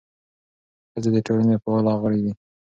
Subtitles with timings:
[0.91, 2.33] ښځې د ټولنې فعاله غړي دي.